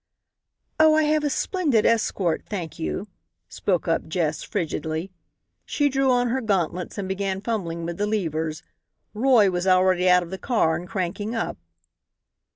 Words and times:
"Oh, 0.79 0.95
I 0.95 1.03
have 1.03 1.23
a 1.23 1.29
splendid 1.29 1.85
escort, 1.85 2.43
thank 2.49 2.79
you," 2.79 3.05
spoke 3.49 3.87
up 3.87 4.07
Jess, 4.07 4.41
frigidly. 4.41 5.11
She 5.63 5.89
drew 5.89 6.09
on 6.09 6.29
her 6.29 6.41
gauntlets 6.41 6.97
and 6.97 7.07
began 7.07 7.39
fumbling 7.39 7.85
with 7.85 7.97
the 7.99 8.07
levers. 8.07 8.63
Roy 9.13 9.51
was 9.51 9.67
already 9.67 10.09
out 10.09 10.23
of 10.23 10.31
the 10.31 10.39
car 10.39 10.75
and 10.75 10.87
cranking 10.89 11.35
up. 11.35 11.59